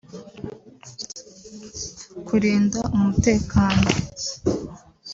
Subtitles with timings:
[2.25, 3.89] kurinda umutekano